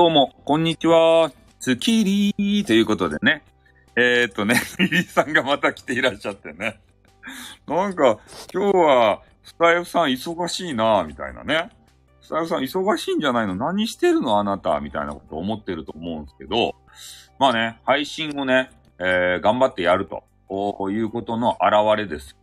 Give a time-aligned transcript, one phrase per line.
[0.00, 1.30] どうも、こんにちは。
[1.58, 3.42] スキリーということでね。
[3.96, 6.80] えー、っとね、 リリーさんがまた来ていらっしゃってね。
[7.66, 8.18] なんか、
[8.50, 11.68] 今日は、スタイフさん忙しいなみたいなね。
[12.22, 13.54] スタイフさん忙しいんじゃないの？
[13.54, 16.76] 何してるのあなたみたいなこと思ってると思うんですけど、
[17.38, 22.38] まあね、配信をね、えー、頑張ってやると、こういうことの表れです。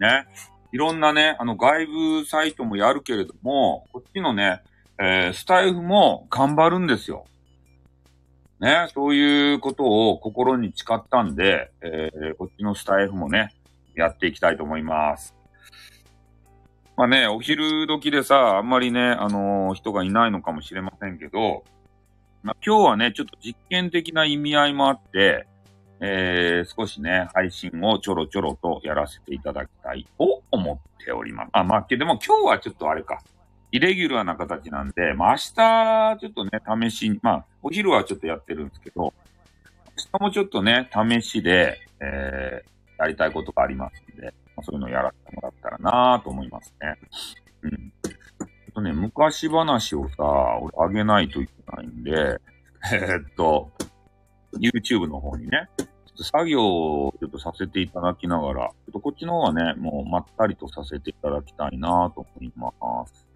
[0.00, 0.26] ね。
[0.72, 4.62] いろんなね、あの外部サイトもやるけれども、こっちのね、
[5.00, 7.24] えー、スタイフも頑張るんですよ。
[8.60, 13.54] ね、そういうことを心に誓ったんで、えー、こっちのスタイフもね、
[13.94, 15.34] やっていきたいと思います。
[16.96, 21.62] まあね、お昼時でさ、あんまりね、あのー、人がいないのかもしれませんけど、
[22.42, 25.46] まあ、今日はね、ちょっと実験的な意味合いもあって、
[26.00, 31.50] えー、少しね、配信をちょろちょろとやらせていただきたいと思っております。
[31.52, 33.20] あ、まあ、でも今日はちょっとあれか。
[33.70, 36.50] イレギュラーな形なんで、まあ、明日、ちょっとね、
[36.90, 39.12] 試しに、まあ、お昼はちょっとやってるんですけど、
[40.12, 46.96] 明日もちょっとね、試しで、えー、やりたいことがありますんで、まあ、そういうのをやらせてもらったらなぁと思いますね。
[47.62, 47.70] うん。
[47.70, 50.24] ちょっとね、昔話をさ、
[50.60, 52.40] 俺あげないといけないんで、
[52.92, 53.70] えー、っと、
[54.54, 62.72] YouTube の方にね、ちょっと作業をちょっとさせていただきながら、ちょっとこっちの方はね、もうまったりとさせていただきたいなぁと思いま
[63.06, 63.27] す。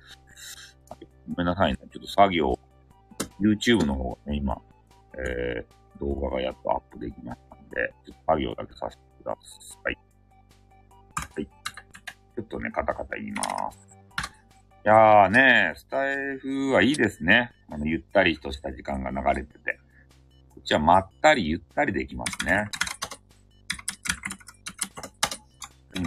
[1.29, 1.79] ごめんなさいね。
[1.93, 2.59] ちょっと作業、
[3.41, 4.61] YouTube の方がね、今、
[5.19, 9.99] えー、動画がやっとアップできましたんで、ちょっと作業だけさせてください。
[11.35, 11.47] はい。
[11.47, 13.79] ちょっとね、カタカタ言います。
[14.85, 17.53] いやーね、スタイフはいいですね。
[17.71, 19.79] あの、ゆったりとした時間が流れてて。
[20.51, 22.69] こっちはまったりゆったりできますね。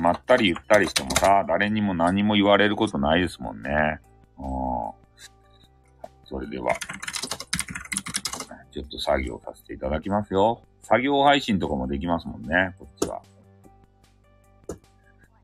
[0.02, 4.00] まったりゆったりしてもさ、誰にも何も言われることないですもんね。
[6.26, 6.74] それでは、
[8.72, 10.62] ちょっと作業させていただきますよ。
[10.82, 13.22] 作業配信とかもできますもんね、こっちは。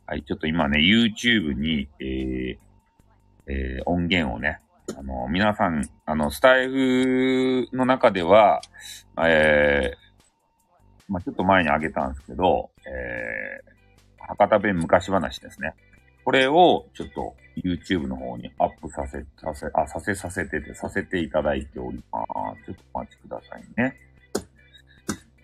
[0.05, 2.57] はい、ちょっと今ね、YouTube に、えー、
[3.47, 4.59] えー、音源をね、
[4.97, 8.61] あの、皆さん、あの、スタイフの中では、
[9.17, 10.11] えー、
[11.07, 15.73] まあ、ちょっと前にあげたんですけど、えー、博多弁昔話ですね。
[16.23, 22.23] これをちょっと YouTube の方にアップさせ、させ、あ、させさせてて、させていただいておりま
[22.55, 22.65] す。
[22.65, 23.95] ちょっとお待ちくださいね。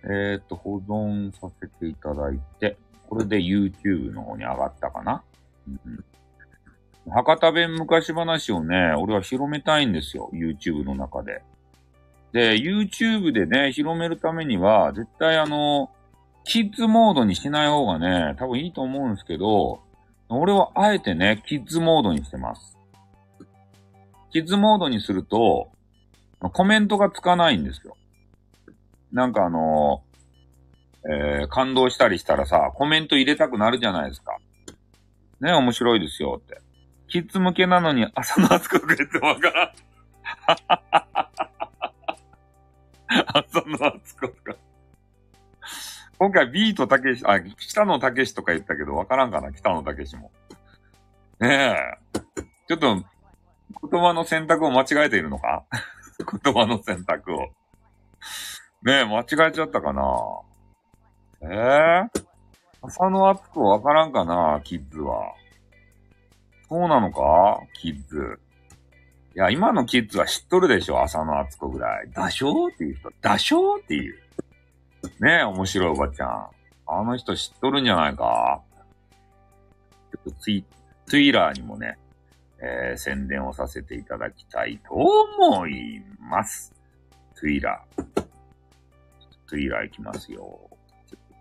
[0.09, 2.77] えっ、と、保存させていただいて、
[3.09, 5.23] これで YouTube の方に上がったかな？
[5.67, 6.03] うん
[7.09, 10.29] 博多弁昔話をね、俺は広めたいんですよ。
[10.33, 11.41] YouTube の中で。
[12.33, 15.89] で、YouTube でね、広めるためには、絶対あの、
[16.43, 19.79] キッズモードにしない方がね、多分いいと思うんですけど、
[20.29, 22.77] 俺はあえてね、キッズモードにしてます。
[24.31, 25.71] キッズモードにすると、
[26.39, 27.95] コメントがつかないんですよ。
[29.11, 30.03] なんかあの
[31.09, 34.37] えー、感動したりしたらさ、コメント入れたくなるじゃないですか。
[35.39, 36.59] ね、面白いですよって。
[37.07, 39.71] キッズ向けなのに朝の暑くくれてわからん。
[43.27, 44.55] 朝の暑くか。
[46.19, 50.31] 今回ビートたけし、あ、北野たけしとか言ったけど、わからんかな北野たけしも。
[51.39, 52.19] ねえ。
[52.67, 52.95] ちょっと、
[53.89, 55.65] 言葉の選択を間違えているのか？
[56.43, 57.39] 言葉の選択を。
[58.81, 60.01] ねえ、間違えちゃったかな？
[61.41, 62.25] ええー、
[62.81, 65.33] 朝の暑くわからんかなキッズは。
[66.67, 67.61] そうなのか？
[67.73, 68.39] キッズ。
[69.35, 72.09] いや、今のキッズは知っとるでしょ朝の暑くぐらい。
[72.09, 73.11] だしょっていう人。
[73.21, 74.19] だしょっていう。
[75.19, 76.47] ねえ、面白いおばちゃん。
[76.87, 78.61] あの人知っとるんじゃないか？
[80.11, 80.63] ちょっとツイ、
[81.05, 81.97] ツイラーにもね、
[82.59, 86.73] えー、宣伝をさせていただきたいと思います。
[87.35, 88.23] ツイラー。
[89.47, 90.59] ツイラー行きますよ。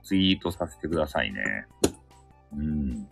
[0.03, 1.67] ツイートさせてくださいね。
[2.57, 3.09] うん。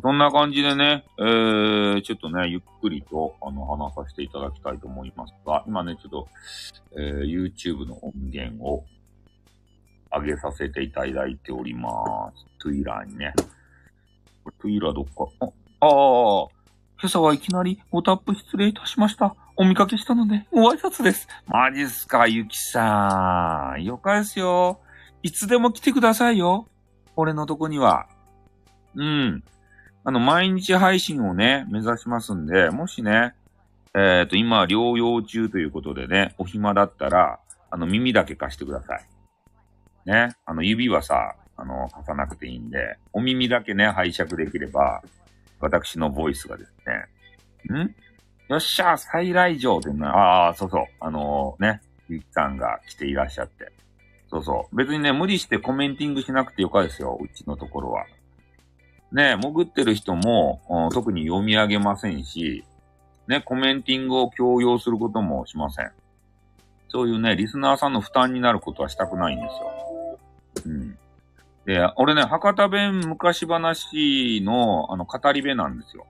[0.00, 6.28] そんな感じでね、えー、ちょっとね、ゆっくりと、あの、話させていただきたいと思いますが、今ね、ちょっと、
[6.96, 8.84] えー、YouTube の音源を
[10.14, 11.90] 上げさせていただいておりま
[12.34, 12.44] す。
[12.62, 13.32] トゥイラーにね。
[14.60, 16.48] トゥイラーどっか、あ、ああ、
[17.00, 19.34] 今朝はいきなりごタップ失礼いたしました。
[19.56, 21.28] お見かけしたので、ご挨拶です。
[21.46, 23.84] マジっすか、ゆきさん。
[23.84, 24.80] よかですよ。
[25.22, 26.68] いつでも来てくださいよ。
[27.16, 28.06] 俺のとこには。
[28.94, 29.44] うん。
[30.04, 33.34] あの、毎日配信をね、目指しますんで、もしね、
[33.94, 37.38] えっ、ー、と、今、療養中ということでね、お暇だったら、
[37.70, 39.06] あの、耳だけ貸してください。
[40.04, 40.34] ね。
[40.44, 45.02] あの、指はさ、あの、貸さなくていいんで、お耳だけね、拝借できれば、
[45.60, 46.72] 私のボイスがです
[47.70, 47.94] ね、ん？
[48.48, 50.84] よっしゃ、再来場ってな、ああ、そうそう。
[51.00, 53.72] あのー、ね、ゆきさんが来ていらっしゃって。
[54.28, 54.76] そうそう。
[54.76, 58.06] 別にね、無理してコメンティングしなくてよかですよ、うちのところは。
[59.12, 62.64] ね、潜ってる人も、特に読み上げませんし、
[63.28, 65.92] ね、コメンティングを強要することもしません。
[66.88, 69.70] そういうね、リスナーさんの負担になることはしたくないんですよ。
[71.64, 76.06] で、俺ね、博多弁昔話の、あの、語り部なんですよ。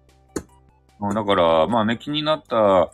[1.15, 2.91] だから、まあね、気になった、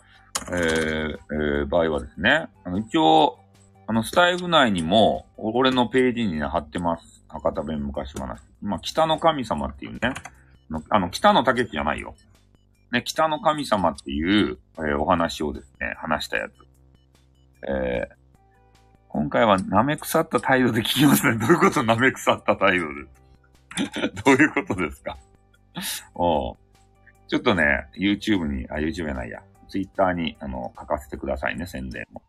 [0.51, 1.19] えー
[1.61, 3.39] えー、場合はですね、あの、一応、
[3.87, 7.25] あの、スタイフ内にも、俺のページにね、貼ってます。
[7.29, 8.41] 博多弁昔話。
[8.63, 10.15] まあ、北の神様っていうね、
[10.91, 12.15] あの、北の竹じゃないよ。
[12.93, 16.53] ね、北の神様っていう、えー、お話をですね、話したやつ。
[17.69, 18.18] えー、
[19.09, 21.39] 今回は舐め腐った態度で聞きますね。
[21.39, 24.09] どういうこと舐め腐った態度で？
[24.25, 25.17] どういうことですか？
[26.15, 26.57] お
[27.29, 29.43] ちょっとね、YouTube に、あ、YouTube じゃないや。
[29.69, 32.23] Twitter に、あの、書かせてくださいね、宣伝も。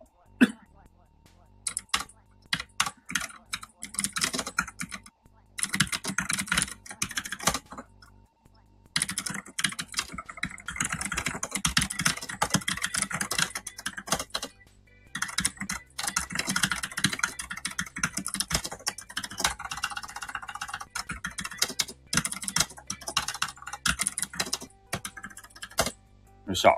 [26.50, 26.76] よっしゃ。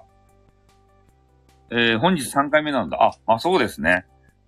[1.69, 2.97] えー、本日3回目なんだ。
[3.01, 4.06] あ、あ、そうですね。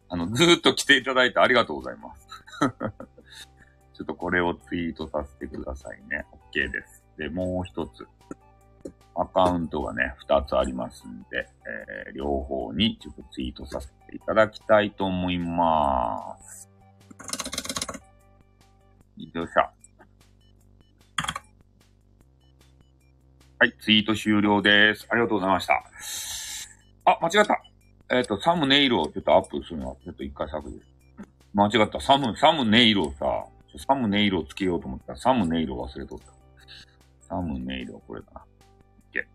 [0.10, 2.28] あの、ずーっと来ていただいてありがとうございます。
[3.96, 6.26] ちょっとこれをツイートさせてくださいね。
[6.54, 7.06] OK です。
[7.18, 8.06] で、もう一つ。
[9.16, 11.48] アカウントがね、二つありますんで、
[12.08, 16.70] えー、両方にちょっとツイートさせていただきたいと思います。
[19.34, 19.72] よっしゃ。
[23.64, 25.08] はい、ツイート終了です。
[25.10, 25.86] ありがとうございました。
[27.06, 27.64] あ、間違った。
[28.10, 30.80] えっ、ー、と、サムネイルをちょっとアップするのは、ちょっと一回削除。
[31.54, 32.02] 間違った。
[32.02, 33.26] サム、サムネイルをさ、
[33.88, 36.26] サムネイルをつけようと思ったら、サムネイルを忘れとった。
[37.26, 38.42] サムネイルはこれだな。
[39.14, 39.26] OK。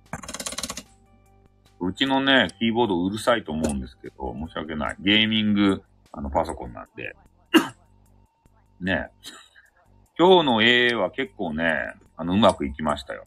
[1.81, 4.97] うちのね、キーボードうるさいと思うんですけど、申し訳ない。
[5.01, 5.83] ゲーミング、
[6.13, 7.17] あの、パソコンなんで。
[8.83, 9.09] ね
[10.19, 13.27] 今日の AA は結構ね、あの、うまくいきましたよ。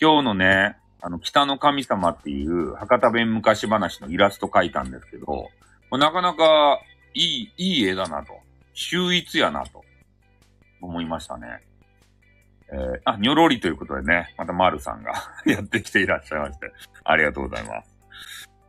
[0.00, 5.48] 今日のね、あの、北の神様っていう博多弁昔話のイラスト描いたんですけど、
[5.92, 6.80] なかなか
[7.14, 8.32] いい、いい絵だなと。
[8.74, 9.84] 秀逸やなと。
[10.80, 11.46] 思いましたね。
[12.72, 15.12] えー、あ、にょろりということでね、また丸さんが
[15.46, 16.72] やってきていらっしゃいまして、
[17.04, 17.92] ありがとうございます。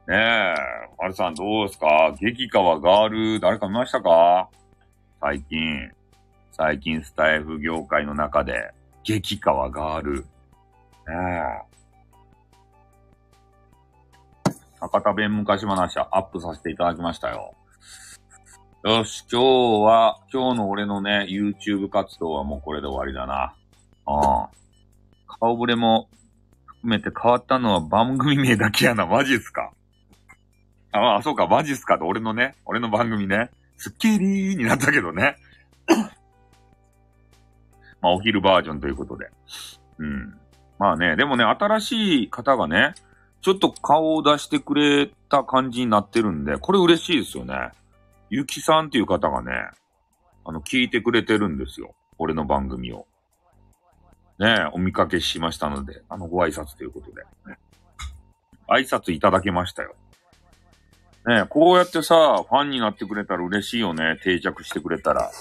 [0.07, 0.53] ねえ、
[0.99, 2.13] 丸さんどうですか？
[2.19, 4.49] 激川ガール、誰か見ましたか？
[5.21, 5.91] 最近、
[6.51, 8.71] 最近スタイフ業界の中で、
[9.03, 10.25] 激川ガール、
[11.07, 11.13] ね
[11.69, 11.73] え。
[14.79, 17.53] 博多弁昔話アップさせていただきましたよ。
[18.83, 19.43] よし、今日
[19.85, 23.55] は、今日の俺のね、YouTube 活動はもうこれで終わりだな。
[24.05, 24.63] うん。
[25.39, 26.09] 顔ぶれも
[26.65, 29.05] 含めて変わったのは番組名だけやな。
[29.05, 29.71] マジっすか
[30.91, 35.37] あ、あ、そうか、マジっすかと俺のね、俺の番組ね、スッキリーになったけどね。
[38.01, 39.29] まあ、お昼バージョンということで。
[39.97, 40.37] うん。
[40.83, 42.93] まあね、でもね、新しい方がね、
[43.39, 47.55] ちょっと顔を出してくれた感じになってるんで、これ嬉しいですよね。
[48.29, 49.53] ゆきさんっていう方がね、
[50.43, 51.95] あの、聞いてくれてるんですよ。
[52.17, 53.07] 俺の番組を。
[54.39, 57.23] ねお見かけしましたので、あの、ご挨拶ということで、
[58.67, 59.95] 挨拶いただけましたよ。
[61.25, 64.19] ねこうやってさ、ファンになってくれたら嬉しいよね。
[64.21, 65.31] 定着してくれたら。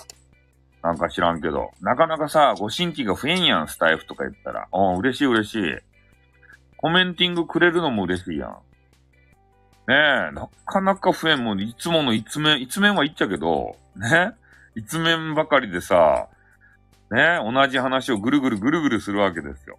[0.82, 1.70] なんか知らんけど。
[1.80, 4.68] なかなかさ、ご新規が増えんやん、スタイフとか言ったら。
[4.72, 5.78] うん、嬉しい嬉しい。
[6.76, 8.50] コメンティングくれるのも嬉しいやん。
[9.86, 9.94] ね
[10.30, 11.60] え、なかなか増えんもん。
[11.60, 14.32] いつもの一面、一面は言っちゃうけど、ね
[14.74, 16.28] 一面ばかりでさ、
[17.10, 19.78] ね同じ話をぐるぐるぐるぐるするわけですよ。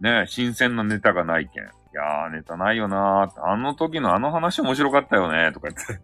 [0.00, 1.64] ね新鮮なネタがないけん。
[1.64, 5.94] いやー、ネタないよなーあの時のあの話面白かったよねとか言って。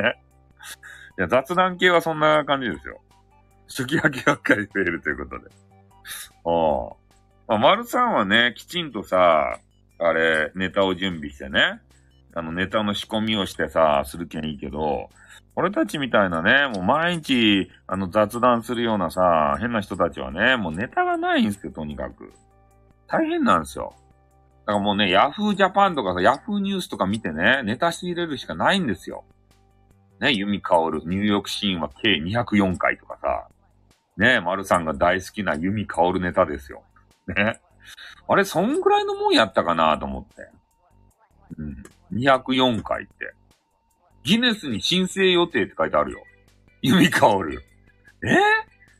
[0.00, 0.20] ね。
[1.18, 3.00] いや、雑談系はそんな感じですよ。
[3.70, 5.50] 初期明けばっかり増えるということで。
[6.44, 7.00] ああ。
[7.46, 9.58] まあ、丸さんはね、きちんとさ、
[9.98, 11.80] あれ、ネタを準備してね、
[12.34, 15.08] あの、ネタの仕込みをしてさ、するけんいいけど、
[15.56, 22.32] 俺たちみたいなね、もう毎日、あの、雑談するようなさ、変な人たちはね、もうネタがないんですよ、とにかく。
[23.06, 23.94] 大変なんですよ。
[24.66, 29.24] だからもうね、ヤフージャパンとかさ、ヤフーニュースとか見てね、ネタ仕入れるしかないんですよ。
[30.20, 33.48] ね、ユミカオル、ニューヨークシーンは計204回とかさ、
[34.20, 36.82] ねえ、丸さんが大好きなユミカオルネタですよ。
[37.26, 37.58] ね。
[38.28, 40.50] あれ、そんぐらいのもんやったかなと思って。
[41.56, 41.82] うん。
[42.12, 43.32] 204回って。
[44.22, 46.22] ギネスに申請予定って書いてあるよ。
[46.82, 47.64] 弓香る。
[48.22, 48.26] え？
[48.28, 48.38] ー、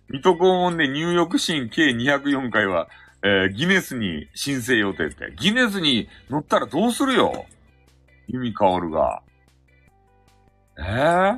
[0.08, 2.88] 水戸黄門で入浴シーン計204回は、
[3.22, 5.34] えー、ギネスに申請予定って。
[5.36, 7.44] ギネスに乗ったらどうするよ？
[8.26, 9.22] 弓香るが。
[10.78, 10.82] え？
[10.82, 11.36] ー、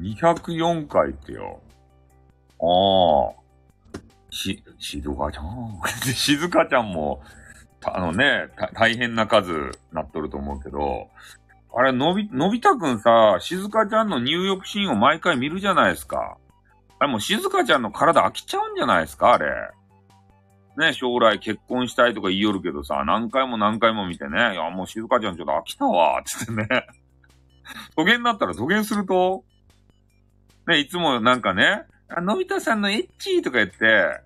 [0.00, 1.60] ?204 回ってよ。
[2.62, 3.42] ああ。
[4.30, 5.80] し、静香ちゃん？
[6.14, 7.22] 静香ちゃんも、
[7.84, 11.08] あのね、大変な数なっとると思うけど、
[11.74, 16.36] あれ、のび、のび太くんさ、静香ちゃんの入浴シーンを毎回見るじゃないですか。
[16.98, 19.46] あれもう静香ちゃんの体飽きちゃうんじゃないですかあれ。
[20.76, 26.66] ね、将来結婚したいとか言いよるけどさ、何回も何回も見てね、いや、もう静香ちゃんちょっと飽きたわ、つってね。
[27.96, 29.44] 土下になったら土下すると、
[30.68, 34.20] ね、いつもなんかね、あ、のび太さんのエッチーとか言って、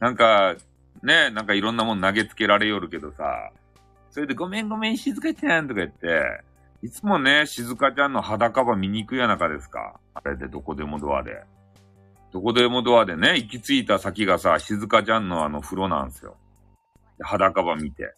[0.00, 0.56] なんか、
[1.02, 3.50] ね、なんかいろんなもん投げつけられよるけどさ、
[4.10, 6.42] それでごめんごめん静香ちゃんとか言って、
[6.82, 10.00] いつもね、静香ちゃんの裸場見に行くやなかですか。
[10.14, 11.42] あれでどこでもドアで。
[12.32, 16.36] どこでもドアでね、行き着いた先がさ、静香ちゃんのあの風呂なんですよ。
[17.20, 18.14] 裸場見て。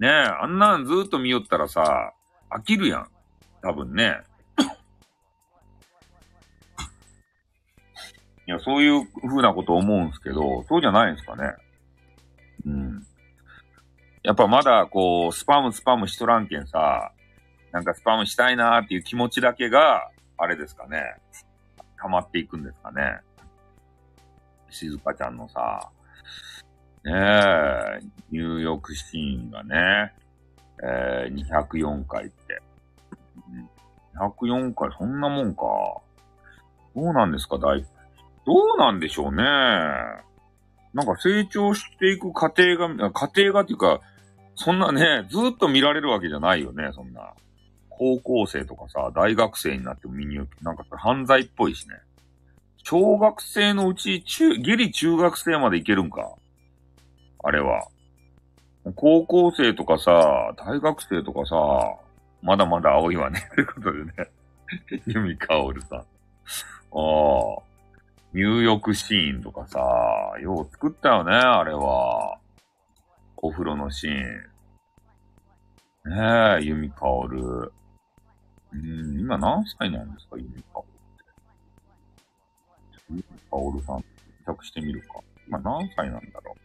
[0.00, 2.12] ねえ、あんなんずーっと見よったらさ、
[2.50, 3.08] 飽きるやん。
[3.62, 4.20] 多分ね。
[8.46, 11.54] いや、そういう風なこと思うんすけど、そうじゃないんですかね。
[12.66, 13.06] うん。
[14.22, 17.12] やっぱまだこう、スパムスパムしとらんけんさ、
[17.72, 21.16] なんかスパムしたいなーっていう気持ちだけが、あれですかね。
[22.00, 23.20] 溜まっていくんですかね。
[24.70, 25.90] 静香ちゃんのさ、
[27.04, 30.12] ねえ、入浴シーンがね、
[30.82, 32.62] えー、204回って。
[34.16, 35.62] 204回、そんなもんか。
[36.94, 37.84] どうなんですか、大、
[38.46, 39.42] どうなんでしょうね。
[39.42, 44.00] なんか成長していく過程が、過程がっていうか、
[44.54, 47.34] そんなね、ずっと見られるわけじゃないよね、そんな。
[47.88, 50.62] 高校生とかさ、大学生になっても見に行く。
[50.62, 51.96] なんか犯罪っぽいしね。
[52.82, 56.34] 小学生のうち、中、ギリ中学生までいけるんか
[57.42, 57.88] あれは。
[58.94, 61.56] 高校生とかさ、大学生とかさ、
[62.42, 63.48] まだまだ青いわね。
[63.56, 64.12] ということでね。
[65.06, 65.98] 弓香るさん。
[65.98, 67.73] ああ。
[68.34, 69.78] 入浴シーンとかさ、
[70.42, 72.36] よう作ったよね、あれは。
[73.36, 74.14] お風呂のシーン。
[76.10, 77.72] ねえ、弓香る。
[78.72, 81.16] うん、今何歳なんですか、ゆみかおるっ
[83.06, 83.10] て。
[83.10, 85.20] ゆみかおるさん、検索してみるか。
[85.46, 86.56] 今何歳なんだろ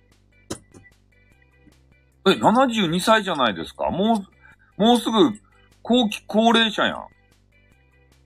[2.26, 2.32] う。
[2.32, 3.92] え、72歳じゃないですか。
[3.92, 4.26] も
[4.78, 5.34] う、もうすぐ、
[5.84, 7.06] 後期高齢者やん。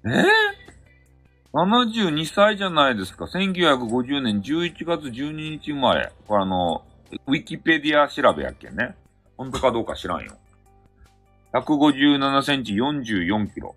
[0.05, 0.23] えー、
[1.53, 3.25] 72歳じゃないですか。
[3.25, 6.11] 1950年11月12日生まれ。
[6.27, 6.83] これあの、
[7.27, 8.95] ウィキペディア調べやっけね。
[9.37, 10.33] 本当かどうか知らんよ。
[11.53, 13.75] 157センチ44キロ。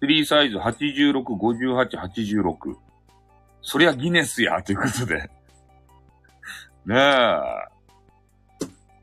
[0.00, 2.76] スリーサイズ86、58、86。
[3.62, 5.16] そりゃギネスや、ということで。
[5.16, 5.30] ね
[6.90, 6.96] え。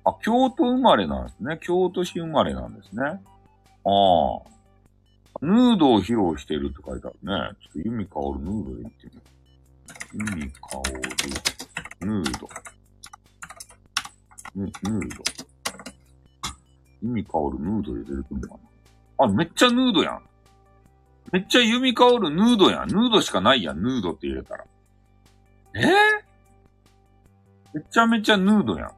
[0.06, 1.58] あ、京都生まれなんですね。
[1.60, 3.04] 京都市生まれなんですね。
[3.06, 4.53] ああ。
[5.44, 7.58] ヌードを披露しているって書いてあるね。
[7.62, 9.22] ちょっと弓香るヌードで言ってみよ
[10.14, 10.40] う。
[10.40, 11.02] 弓香る
[12.08, 12.50] ヌード。
[14.56, 15.24] ヌヌード。
[17.02, 18.56] 弓香るヌードで出てくるのか
[19.20, 20.24] なあ、めっちゃヌードやん。
[21.34, 22.88] めっちゃ弓香るヌードやん。
[22.88, 23.84] ヌードしかないやん。
[23.84, 24.64] ヌードって入れたら。
[25.76, 25.90] えー、
[27.74, 28.92] めちゃめちゃヌードやん。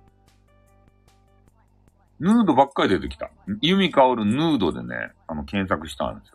[2.19, 3.31] ヌードばっかり出てきた。
[3.61, 6.34] 弓香るヌードでね、あの、検索したんですよ。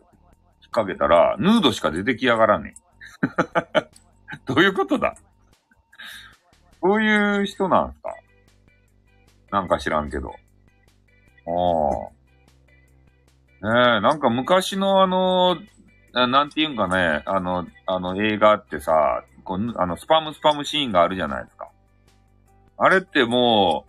[0.71, 2.75] 引っ掛けたら、ヌードしか出てきやがらね
[3.77, 3.89] え。
[4.47, 5.15] どういうことだ？
[6.81, 8.15] そういう人なんすか？
[9.51, 10.31] なんか知らんけど。
[10.31, 10.33] あ
[13.63, 13.69] あ。
[13.69, 15.57] ねえ、なんか昔のあの、
[16.13, 21.69] なんて言うんかね、あの、あの映画ってさ、こうあの、スパムスパムシーンがあるじゃないですか。
[22.79, 23.87] あれっても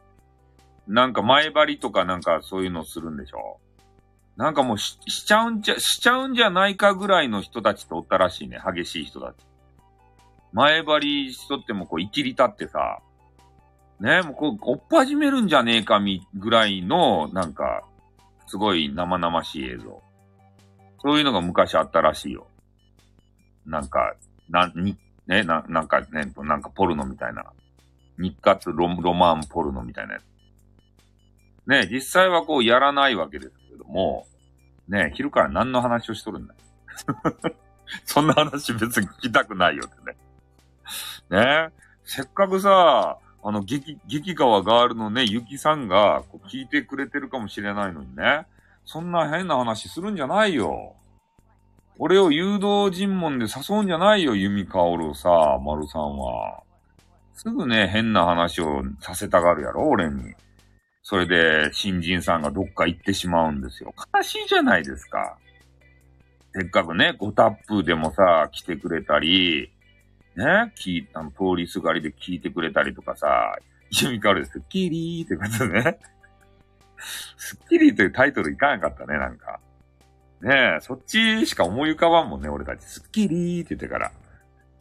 [0.88, 3.60] う、なんか前張りとかなんかそういうのするんでしょ？
[4.38, 8.60] なんかもうししちゃうんじゃ、しちゃうんじゃないかぐらいの人たちっておったらしいね。
[8.66, 9.46] 激しい人たち。
[10.54, 13.00] 前張りしとってもこう、生きり立ってさ、
[14.00, 17.84] ね、もうこう、追っ始めるんじゃねえかみ、ぐらいの、なんか、
[18.48, 20.02] すごい生々しい映像。
[21.04, 22.48] そういうのが昔あったらしいよ。
[23.66, 24.16] なんか、
[24.50, 24.98] な、に、
[25.28, 27.46] ね、な、なんかね、なんかポルノみたいな。
[28.18, 30.24] 日活ロロマンポルノみたいなやつ。
[31.68, 33.61] ね、実際はこうやらないわけです
[33.92, 34.28] も、
[34.88, 36.56] ね、昼から何の話をしとるんだ
[38.06, 40.18] そんな話別に聞きたくないよってね。
[41.30, 41.70] ね
[42.04, 48.46] せっかくさ、あの、激、激川ガールのね、ゆきさんが、こう聞いてくれてるかもしれないのにね。
[48.86, 50.96] そんな変な話するんじゃないよ。
[51.98, 56.64] 俺を誘導尋問で誘うんじゃないよ、弓香るさ、丸さんは。
[57.34, 60.34] すぐね、変な話をさせたがるやろ、俺に。
[61.04, 63.94] それで、新人さんがどっか行ってしまうんですよ。
[64.14, 65.38] 悲しいじゃないですか。
[66.54, 69.72] せっかくね、ごタップでもさ、来てくれたり、
[70.36, 73.56] ね、聞いたの、通りすがりで聞いてくれたりとかさ、
[73.90, 74.52] 弓香るです。
[74.54, 76.00] スッキリーってことね。
[77.38, 79.60] スッキリというタイトルいかなかったね、なんか。
[80.42, 82.84] ねえ、そっちしか思い浮かばんもんね、俺たち。
[82.84, 84.12] スッキリーって言ってから。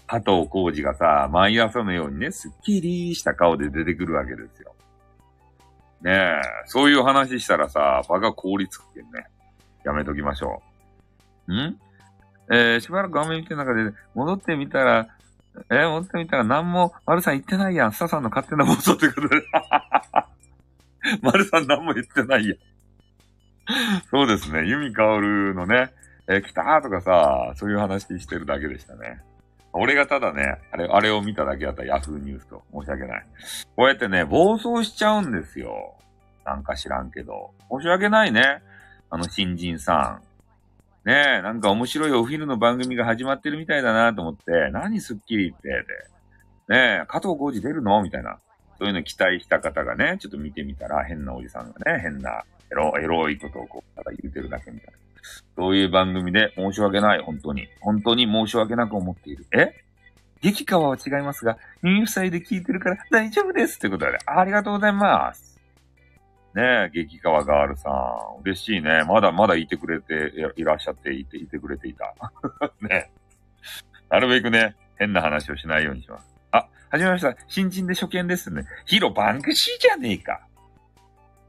[0.06, 4.74] 加藤浩二がさ、毎朝のようにね、スッキリーした顔で出てくるわけですよ。
[6.02, 9.26] ねえ、そういう話したらさ、場が凍りつくけんね。
[9.84, 10.62] やめときましょ
[11.48, 11.54] う。
[11.54, 11.78] ん？
[12.52, 15.08] えー、しばらく画面見てる中で、戻ってみたら、
[15.70, 17.92] えー、戻ってみたら何も、丸さん言ってないやん。
[17.92, 19.42] スタさんの勝手な妄想ということで。
[21.22, 22.58] 丸さん何も言ってないやん。
[24.10, 24.66] そうですね。
[24.66, 25.92] ユミカオルのね、
[26.26, 29.20] えー、来たーとかさ、そういう話してるだけでしたね。
[29.72, 32.62] 俺がただね、あれ、あれを見ただけだったらヤフーニュースと。
[32.72, 33.26] 申し訳ない。
[33.76, 35.94] こうやってね、暴走しちゃうんですよ。
[36.44, 37.52] なんか知らんけど。
[37.70, 38.62] 申し訳ないね。
[39.10, 40.20] あの新人さ
[41.04, 41.08] ん。
[41.08, 45.84] ねえ、なんか面白いお昼の番組が始まってるみたいだなと思って、何スッキリって、で。
[46.68, 48.02] ねえ、加藤浩二出るの？
[48.02, 48.38] みたいな。
[48.78, 54.98] そういうの期待した方がね、ちょっと見てみたら、変なおじさんがね、変なエロ、エロいことをこう、ただ言うてるだけみたいな。
[55.56, 57.68] そういう番組で申し訳ない、本当に。
[57.80, 59.46] 本当に申し訳なく思っている。
[59.52, 59.84] え？
[60.40, 65.60] 激川は違いますが、耳塞で聞いてるから大丈夫ですってことで、ありがとうございます。
[66.54, 68.40] ねえ、激川ガールさん。
[68.42, 69.04] 嬉しいね。
[69.04, 72.14] まだまだいてくれていらっしゃっていて、いてくれていた。
[72.80, 73.10] ね
[74.08, 76.26] なるべくね、変な話をしないようにします。
[76.50, 77.36] あ、はじめました。
[77.46, 78.64] 新人で初見ですね。
[78.86, 80.40] ヒロバンクシーじゃねえか。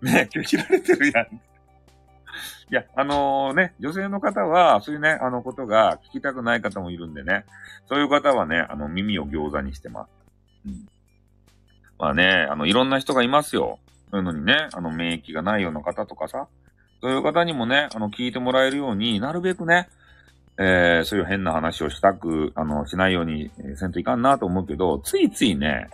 [0.01, 1.41] ねえ、拒否られてるやん。
[2.71, 7.43] いや、あのー、ね、女性の方は、そういうね、あのことが聞きたくない方もいるんでね、
[7.89, 10.09] そういう方はね、あの、耳を餃子にしてます。
[10.65, 10.87] うん。
[11.99, 13.77] まあね、あの、いろんな人がいますよ。
[14.09, 16.47] そういうのにね、あの、免疫がないような方とかさ、
[17.01, 19.89] そういう方にもね、あの、聞いてもらえるようになるべくね、
[20.57, 25.89] えー、そういう変な話をしたく、あの、しないようにせんといかんなと思うけど、ついついね、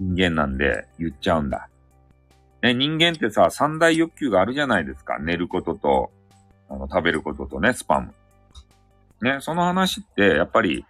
[0.00, 1.68] 人間なんで言っちゃうんだ。
[2.64, 5.18] ね、人間ってさ、三大欲求があるじゃないですか。
[5.18, 6.10] 寝ることと、
[6.70, 8.14] あの、食べることとね、スパム。
[9.20, 10.86] ね、その話って、やっぱり、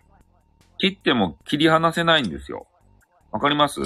[0.78, 2.68] 切っても切り離せないんですよ。
[3.32, 3.80] わかります？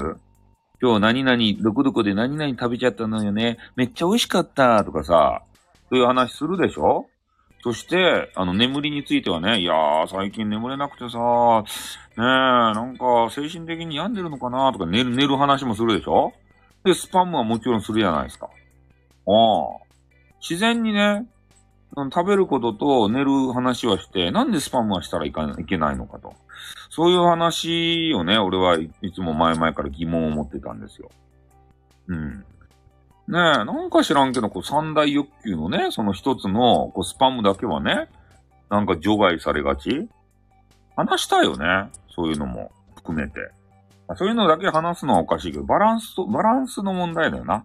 [0.83, 3.57] 今日何々、どこどこで何々食べちゃったのよね。
[3.74, 5.40] めっちゃ美味しかったとかさ、
[5.88, 7.07] そういう話するでしょ？
[7.62, 11.64] そして、あの、眠りについてはね、いやー、最近眠れなくてさ、ね
[12.18, 16.35] え、なんか、精神的に病んでるのかなとか、寝る、寝る話もするでしょ？
[16.88, 18.46] で、スパムはもちろんするじゃないですか。
[18.46, 19.88] ああ。
[20.40, 21.27] 自然にね、
[21.94, 26.35] 食べることと寝る話はして、なんでスパムはしたらいかいけないのかと。
[26.90, 31.11] そういう話をね、俺はいつも前々から疑問を持ってたんですよ。
[32.09, 32.31] うん。
[32.38, 32.44] ね
[33.29, 38.09] え、なんか知らんけど、こう三大欲求のね、その一つのこうスパムだけはね、
[38.70, 40.09] なんか除外されがち
[40.96, 41.90] 話したいよね。
[42.14, 43.40] そういうのも含めて。
[44.16, 47.64] そういうのだけ話すのはおかしいけど、バランスと、バランスの問題だよな。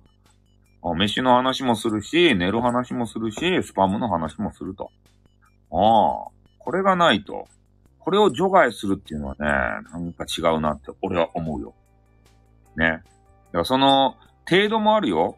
[0.96, 4.92] 飯の話もするし、寝る話もするし、スパムの話もすると。
[5.72, 7.48] ああ、これがないと。
[8.00, 9.46] これを除外するっていうのはね、
[9.94, 11.74] なんか違うなって俺は思うよ。
[12.76, 12.86] ね。
[12.86, 13.04] だか
[13.60, 14.18] らその
[14.50, 15.38] 程度もあるよ。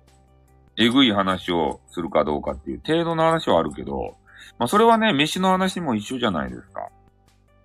[0.77, 4.15] えぐい話をするかどうかっていう程度の話はあるけど、
[4.57, 6.89] まあそれはね、飯の話も一緒じゃないですか。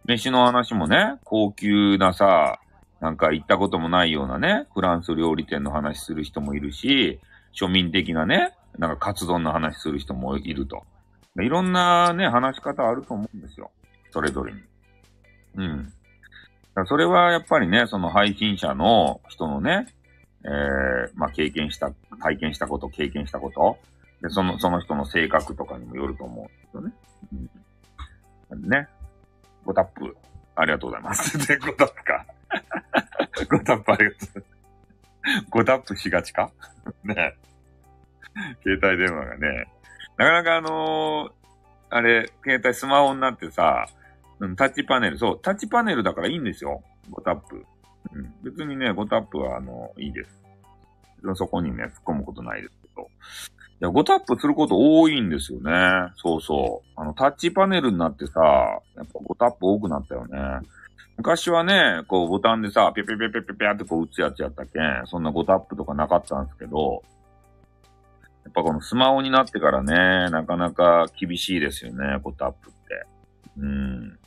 [0.05, 2.61] 飯の話もね、高級なさ、
[3.01, 7.19] なんか行ったこともないようなね、フランス料理店の話する人もいるし、
[7.55, 10.85] 庶民的なね、なんかカツ丼の話する人もいると。
[11.41, 13.71] いろんなね、話し方あると思うんですよ。
[14.11, 14.61] それぞれに。
[15.57, 15.93] うん。
[16.87, 19.87] それはやっぱりね、その配信者の人のね、
[20.45, 23.79] えー、まあ、経験した、体験したこと、経験したこと、
[24.23, 26.93] で、その、その人の性格とかにもよると思うんですよね。
[28.53, 28.69] うん。
[28.69, 28.89] ね。
[29.65, 30.17] ごタップ、
[30.57, 31.37] ありがとうございます。
[31.47, 32.27] で、ごタップか。
[33.51, 34.45] ごタップありがとう。
[35.51, 36.51] ごタップしがちか？
[37.05, 37.35] ね
[38.63, 39.67] 携帯電話がね。
[40.17, 41.33] なかなかあのー、
[41.91, 43.87] あれ、携帯スマホになってさ、
[44.57, 46.83] タッチパネル、そう、タッチパネルだからいいんですよ。
[47.11, 47.65] ごタップ。
[48.13, 50.41] うん、別にね、ごタップはあの、いいです。
[51.35, 53.03] そこにね、突っ込むことないですけど。
[53.03, 53.07] い
[53.81, 55.73] や、ごタップすること多いんですよね。
[56.17, 56.89] そうそう。
[56.97, 58.41] あの、タッチパネルになってさ、
[58.97, 60.39] やっぱごタップ多くなったよね。
[61.21, 67.03] 昔はね、こうボタンでさ、ピャピャピャピャピャピャってこう打つやつやったっけそんな5タップとかなかったんですけど、
[68.45, 73.07] やっぱこのスマホになってからね、なかなか厳しいですよね、5タップって。
[73.59, 74.19] うん。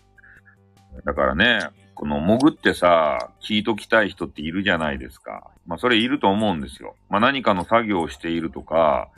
[1.03, 1.61] だからね、
[1.95, 5.49] この潜ってさ、聞いときたい人っているじゃないですか。
[5.65, 6.95] まあそれいると思うんですよ。
[7.09, 9.09] まあ何かの作業をしているとか、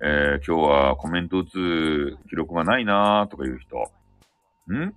[0.00, 3.90] えー、今日はコメント打つ記録がないなーとかいう人。
[4.72, 4.94] ん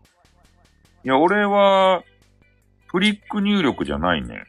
[1.03, 2.03] いや、俺は、
[2.91, 4.43] フリック入力じゃないね。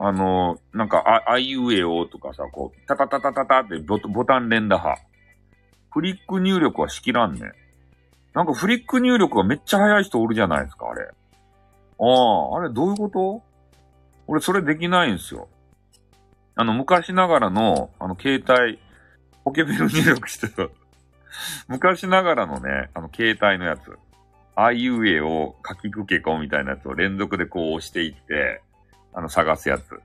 [0.00, 5.00] あの、なんか、あ、あいうえおとかさ、こう、タタタタタタってボボタン連打派。
[5.92, 7.52] フリック入力はしきらんね。
[8.34, 11.04] なんかフリック入力がめっちゃ早い人おるじゃないですか、あれ。
[11.04, 11.06] あ
[12.04, 13.42] あ、あれどういうこと？
[14.26, 15.48] 俺それできないんすよ。
[16.56, 18.80] あの、昔ながらの、あの、携帯、
[19.44, 20.68] ポケベル入力してた。
[21.68, 23.96] 昔ながらのね、あの、携帯のやつ。
[24.54, 28.62] あいうえを書きくけこみたいなやつを連続でこう押していって、
[29.14, 30.00] あの、探すやつ。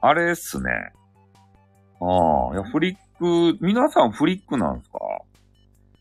[0.00, 0.70] あれっすね。
[2.00, 4.98] ああ、いや、フリック、皆さんフリックなんすか？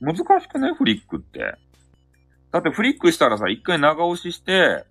[0.01, 1.55] 難しくね、フリックって。
[2.51, 4.85] だってフリックしたらさ、一回長押しして、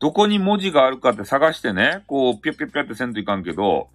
[0.00, 3.88] どこに文字があるかって探してね、こう、ぴゃぴゃぴゃってせんといかんけど、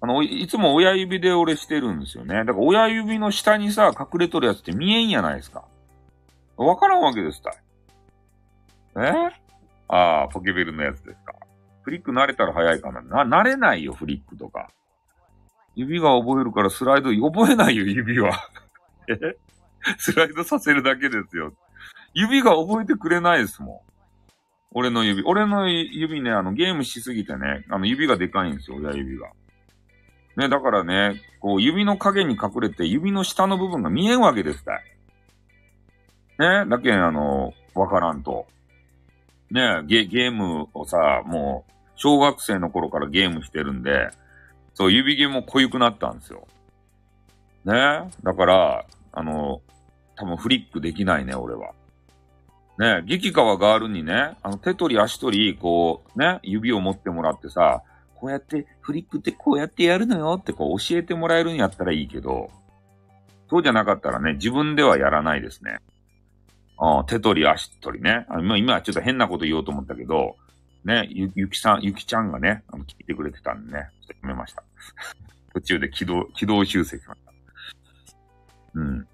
[0.00, 2.34] あの、いつも親指で俺してるんですよね。
[2.44, 5.64] だから親指の下にさ、隠れとるやつって見えんやないですか。
[6.56, 7.52] わからんわけですたい。
[9.04, 9.12] え？
[9.88, 11.34] ああ、ポケベルのやつですか。
[11.82, 13.24] フリック慣れたら早いかな。
[13.24, 14.68] な、慣れないよ、フリックとか。
[15.74, 18.32] 指が覚えるからスライド、覚えないよ、指は。
[19.08, 19.36] え？
[19.96, 21.52] スライドさせるだけですよ。
[22.12, 23.88] 指が覚えてくれないですもん。
[24.72, 25.22] 俺の指。
[25.22, 29.30] 俺の指ね、あの、ゲームしすぎてね、あの、指がでかいんですよ、親指が。
[30.36, 34.84] ね、だからね、こう、指の影に隠れて、指の下の部分が見えんわけですたい。
[36.38, 38.46] ね、だけん、あの、わからんと。
[39.50, 44.10] ね、ゲ、ゲームをさ、もう、小学生の頃からゲームしてるんで、
[44.74, 46.46] そう、指毛も濃ゆくなったんですよ。
[47.64, 49.60] ね、だから、あの、
[50.16, 51.72] 多分フリックできないね、俺は。
[52.78, 57.82] ね、激川ガールにね、あの、手取り足取り、こう、ね、指を持ってもらってさ、
[58.14, 62.50] こうやって、フリックってこうやってやるのよってこう教えてもらえるんやったらいいけど、
[63.50, 65.78] そうじゃなかったらね、自分ではやらないですね。
[66.78, 68.26] あ手取り足取りね。
[68.28, 70.36] あ今、今はちょっと変なこと言おうと思ったけど、
[70.84, 74.62] ね、ゆ、ゆきさん、ゆきちゃんがね、あの、聞いてくれてたんでね、ちょっとやめました。
[75.54, 77.32] 途中で軌道、軌道修正しました。
[78.74, 79.08] うん。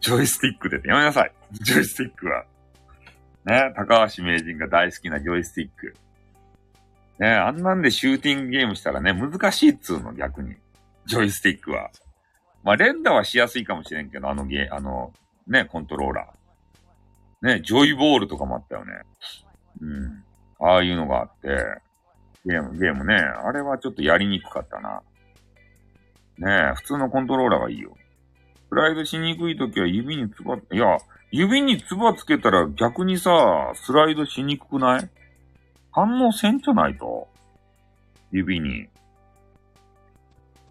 [0.00, 1.32] ジョイスティックで、やめなさい。
[1.52, 2.44] ジョイスティックは。
[3.44, 5.94] ね、高橋名人が大好きなジョイスティック。
[7.18, 10.56] ね、あんなんでシューティングゲームしたらね、難しいっつうの、逆に。
[11.06, 11.90] ジョイスティックは。
[12.64, 15.12] まあ、連打はしやすいかもしれんけど、あのゲー、あの、
[15.46, 16.43] ね、コントローラー。
[17.44, 18.92] ね、ジョイボールとかもあったよね。
[19.82, 20.24] うん。
[20.66, 21.48] ああいうのがあって、
[22.46, 25.02] ゲーム、ゲームね、あれはちょっとやりにくかったな。
[26.38, 27.94] ねえ、普通のコントローラーがいいよ。
[28.70, 30.98] スライドしにくいときは指につば、いや、
[31.30, 35.10] 指につばつけたら逆にさ、スライドしにくくない？
[35.92, 37.28] 反応せんじゃないと。
[38.32, 38.88] 指に。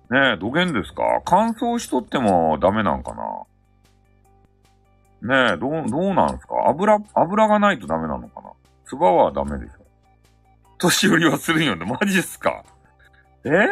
[0.10, 1.22] ねえ、どげんですか？
[1.24, 3.24] 乾燥しとってもダメなんかな？
[5.24, 6.68] ねえ、どう、どうなんすか？
[6.68, 8.52] 油、油がないとダメなのかな？
[8.86, 9.86] つばはダメでしょ。
[10.78, 11.86] 年寄りはするんよね。
[11.86, 12.66] マジっすか？
[13.46, 13.50] え？
[13.50, 13.64] ー、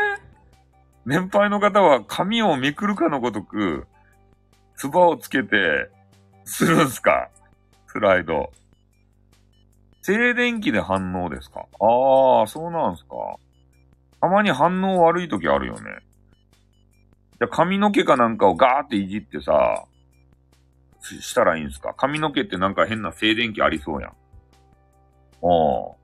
[1.05, 3.85] 年配の方は髪をめくるかのごとく、
[4.77, 5.89] つばをつけて、
[6.45, 7.29] するんすか？
[7.87, 8.49] スライド。
[10.03, 11.65] 静電気で反応ですか？
[11.81, 13.09] ああ、そうなんすか。
[14.21, 15.81] たまに反応悪い時あるよね。
[17.39, 19.83] じゃ、髪の毛かなんかをガーっていじってさ、
[21.01, 21.93] したらいいんすか？
[21.95, 24.11] 髪の毛ってなんか変な静電気ありそうやん。
[24.11, 25.95] ああ。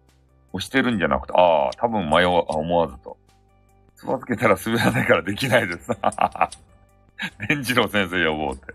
[0.54, 3.18] 押してるんじゃなくて、ああ、多分迷わ、思わずと。
[3.96, 5.90] つばつけたら滑らないからできないです。
[7.48, 8.74] 伝次郎先生呼ぼうって。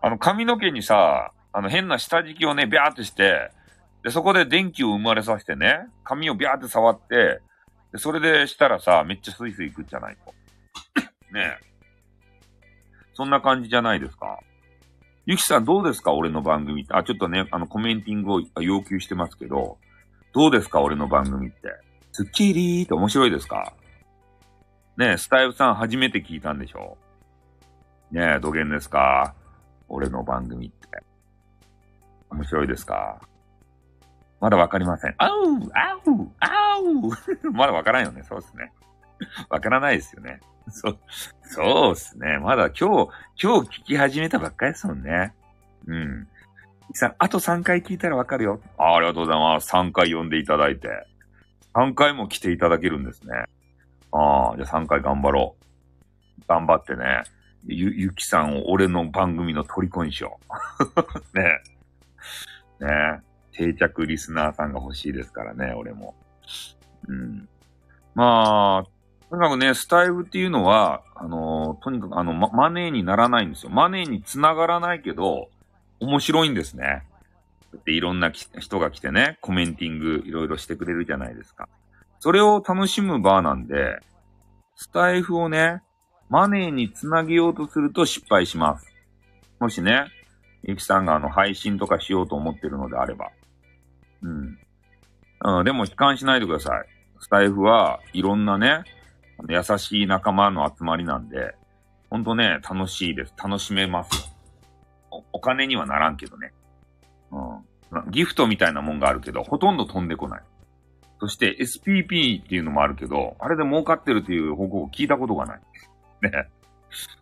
[0.00, 3.50] あの、髪の毛にさ、あの、変な下敷きをね、ビャーってして、
[4.04, 7.40] で、そこで電気を生まれさせてね、髪をビャーって触って、
[7.92, 10.32] で、それでしたらさ、めっちゃスイスイ行くんじゃないと。
[11.32, 11.66] ねえ。
[13.14, 14.38] そんな感じじゃないですか？
[15.26, 16.12] ゆきさんどうですか？
[16.12, 16.94] 俺の番組って。
[16.94, 19.78] あ、ちょっとね、あの、コメンティングを要求してますけど、
[20.32, 20.80] どうですか？
[20.80, 21.56] 俺の番組って。
[22.12, 23.72] スッキリーって面白いですか？
[24.96, 26.96] ねえ、スタイルさん初めて聞いたんでしょ？
[28.12, 29.34] ねえ、土下ですか？
[29.88, 30.86] 俺の番組って。
[32.30, 33.20] 面白いですか？
[34.40, 35.14] まだわかりません。
[35.18, 35.30] あう
[35.74, 36.78] あうあ
[37.44, 38.22] う まだわからんよね。
[38.22, 38.72] そうですね。
[39.48, 40.40] わからないですよね。
[40.68, 40.98] そう、
[41.42, 42.38] そうですね。
[42.38, 45.32] まだ今日、今日聞き始めたばっかりですもんね。
[45.86, 46.28] うん。
[46.94, 48.60] さん、あと3回聞いたらわかるよ。
[48.78, 49.72] あありがとうございます。
[49.72, 50.88] 3回呼んでいただいて。
[51.74, 53.32] 3回も来ていただけるんですね。
[54.12, 56.42] ああ、じゃあ3回頑張ろう。
[56.48, 57.22] 頑張ってね。
[57.66, 60.38] ゆ、ゆきさんを俺の番組の虜にしよ
[61.34, 61.36] う。
[61.38, 61.60] ね
[62.80, 63.20] ね
[63.52, 66.14] 定着リスナーさんが欲しいですからね、俺も。
[67.08, 67.48] うん。
[68.14, 68.95] まあ、
[69.28, 73.70] とにかくね、スタイルっていうのは、あのー、とにかくあの、ま、マネーにならないんですよ。
[73.70, 75.48] マネーにつながらないけど、
[75.98, 77.02] 面白いんですね。
[77.76, 81.68] っていろんな人が来てね、コメンティングいろいろしてくれるじゃないですか。
[82.20, 83.98] それを楽しむ場なんで、
[84.76, 85.82] スタイフをね、
[86.28, 88.86] マネーにつなげようとすると失敗します。
[89.58, 90.06] もしね、
[90.62, 93.30] ゆきさんがあの配信とかしようと思ってるのであれば。
[94.22, 94.58] うん。
[95.44, 96.86] うん、でも悲観しないでください。
[97.20, 98.84] スタイフはいろんなね、
[99.48, 101.54] 優しい仲間の集まりなんで、
[102.10, 103.34] ほんとね、楽しいです。
[103.42, 104.34] 楽しめます。
[105.10, 106.52] おお金にはならんけどね。
[107.30, 108.10] うん。
[108.10, 110.42] ギフトみたいなもんがあるけど、ほとんど飛んでこない。
[111.20, 115.60] そして SPP っていうのもあるけど、あれで儲かってるっていう報告を聞いたことがない。
[116.22, 116.48] ね。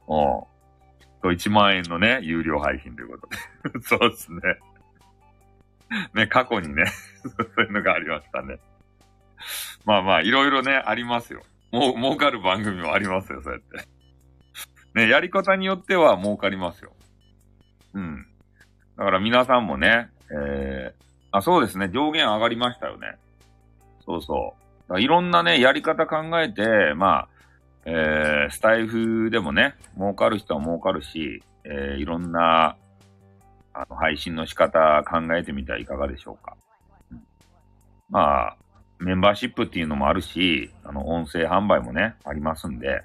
[0.09, 0.55] うん。
[1.25, 3.81] と1万円のね、有料配信ということで。
[3.83, 4.41] そうですね。
[6.15, 6.85] ね、過去にね、
[7.23, 8.59] そういうのがありましたね。
[9.85, 11.43] まあまあ、いろいろね、ありますよ。
[11.75, 13.89] もう、儲かる番組もありますよ、そうやって。
[14.95, 16.93] ね、やり方によっては儲かりますよ。
[17.95, 18.27] うん。
[18.97, 23.17] だから皆さんもね、えー、あ、そうですね、上限上がりましたよね。
[24.07, 24.55] そうそ
[24.89, 25.01] う。
[25.01, 27.29] いろんなね、やり方考えて、まあ、
[27.87, 32.77] えー、スタイフでもね、儲かる人は儲かるし、えー、いろんな、
[33.73, 36.57] あの、配信の仕方考えてみてはいかがでしょうか。
[37.11, 37.23] うん、
[38.11, 38.57] まあ、
[39.05, 43.03] メンバーシップっていうのもあるし、あの、音声販売もね、ありますんで、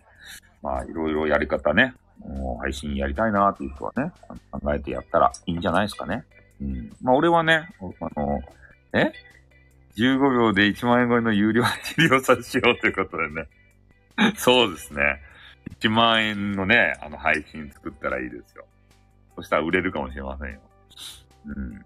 [0.61, 4.11] まあ、いろいろやり方ね、もう配信やりたいなっていう人はね、
[4.51, 6.23] 考えてやったらいいんじゃないですかね。
[6.61, 6.89] うん。
[7.01, 8.39] まあ、俺はね、あの、
[8.93, 9.11] え
[9.97, 13.47] ?15 秒で1万円超えの有料配信をさしようということでね。
[14.37, 15.01] そうですね。
[15.81, 18.65] 1万円のね、あの配信作ったらいいですよ。
[19.35, 20.59] そしたら売れるかもしれませんよ。
[21.45, 21.85] うん。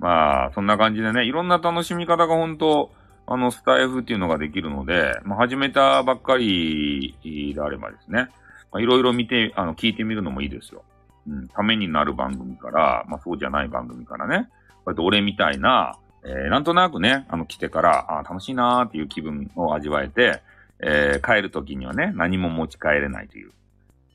[0.00, 2.92] まあ、そんな感じでね、いろんな楽しみ方が本当
[3.30, 8.30] あの、スタイフっていうのができるので、まあ、始めたばっかりであればですね、
[8.72, 10.82] まあ、いろいろ見て、あの、聞いてみるのもいいですよ。
[11.28, 20.40] うん、ためになる番組から、まあ、そうじゃない番組からね、こうやって俺みたいな、えー、なんとなくね、あの、来てから、あ楽しいなーっていう気分を味わえて、
[20.80, 23.50] えー、帰るときにはね、何も持ち帰れないという。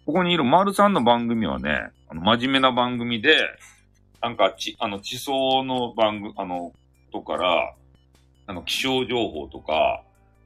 [0.07, 3.37] ここにいる丸さんの番組はね、あの、真面目な番組で、
[4.23, 6.73] なんか、ち、あの、地層の番組、あの、
[7.11, 7.75] とから、
[8.47, 10.03] あの、気象情報とか、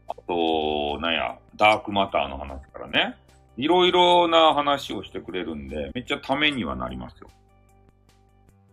[0.07, 3.15] あと、なんや、ダークマターの話からね、
[3.57, 7.29] いろいろな話をしてくれるんで、めっちゃためにはなりますよ。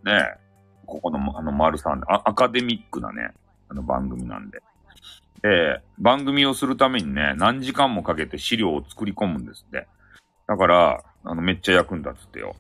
[0.05, 0.45] ねえ。
[0.87, 3.33] ここの、あの、丸さんで、アカデミックなね、
[3.69, 4.61] あの番組なんで。
[5.43, 9.87] で、番組をするためにね、何時間もかけて資料を作り込むんですって。
[10.47, 12.55] だから、あの、めっちゃ役に立つってよ。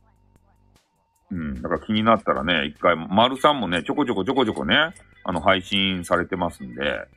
[1.31, 1.62] うん。
[1.62, 7.08] だから気になったらね、一回、丸さんもね、ちょこちょこちょこちょこね、あの、配信されてますんで、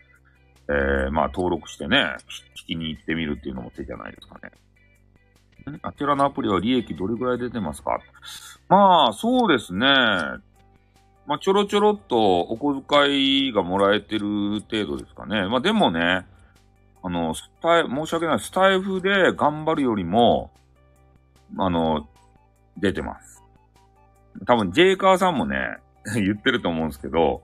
[0.70, 2.16] えー、まあ、登録してね、
[2.56, 4.52] 聞きに行ってみるっていうのも手じゃないですかね。
[5.82, 8.00] あちらのアプリは利益どれぐらい出てますか？
[8.70, 9.86] まあ、そうですね。
[11.26, 15.46] まあ、ちょろちょろっとお小遣いがもらえてる程度ですかね。
[15.48, 16.26] まあ、でもね、
[17.04, 18.40] あの、スタイ、申し訳ない。
[18.40, 20.52] スタイフで頑張るよりも、
[21.58, 22.08] あの、
[22.78, 23.44] 出てます。
[24.46, 25.78] 多分、ジェイカーさんもね、
[26.16, 27.44] 言ってると思うんですけど、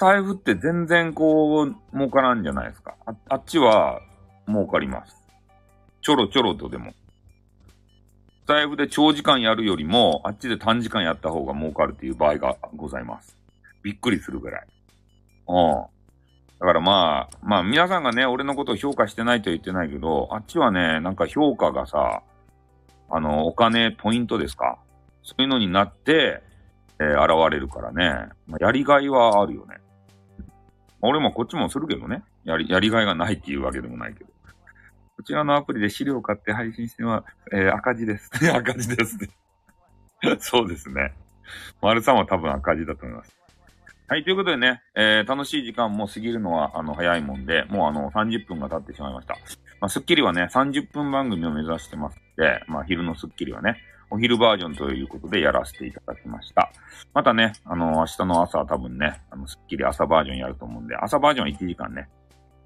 [0.00, 2.94] スタイフって全然こう、儲からんじゃないですか。
[3.04, 4.00] ああっちは
[4.48, 5.14] 儲かります。
[6.00, 6.94] ちょろちょろとでも。
[8.46, 13.36] タイフで長時間やるよりも、あっちで短時間やった方が儲かるっていう場合がございます。
[13.82, 14.66] びっくりするぐらい。
[15.48, 15.84] うん。
[16.60, 22.22] だからまあ、まあ皆さんがね、俺のことを評価してないとは言ってないけど、あっちはね、なんか評価がさ、
[23.10, 24.78] あの、お金、ポイントですか？
[25.24, 26.42] そういうのになって、
[26.98, 29.76] えー、現れるからね、まあ、やりがいはあるよね。
[31.02, 32.22] 俺もこっちもするけどね。
[32.44, 34.30] やり、やりがいがないっていうわけでもないけど。
[35.16, 38.30] こちらのアプリで資料を買って配信しては、えー、赤字です。
[38.54, 39.28] 赤字ですね。
[40.40, 41.12] そうですね。
[41.82, 43.36] 丸さんは多分赤字だと思います。
[44.08, 49.34] はい、ということでね、えー、楽しい時間も過ぎるのは、あの、早いもんで、もうあの、30分が経ってしまいました。
[49.80, 53.76] まあ、スッキリはね、30分番組を目指してますので、まあ、昼のスッキリはね、
[54.10, 56.72] お昼バージョンということでやらせていただきました。
[57.14, 62.08] またね、あの、明日の朝は多分ね、あの、スッキリ朝バージョンやると思うんで、朝バージョンは1時間ね、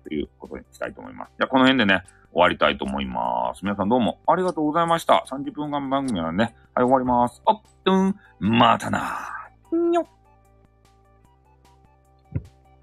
[0.05, 1.33] ということにしたいと思います。
[1.39, 2.03] じゃあ、この辺でね、
[2.33, 3.63] 終わりたいと思います。
[3.63, 5.25] 皆さんどうもありがとうございました。
[5.29, 7.41] 30分間番組はね、はい、終わります。
[7.47, 10.07] おっとん、またなにょっ